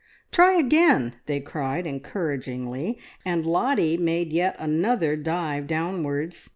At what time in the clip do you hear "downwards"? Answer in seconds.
5.67-6.49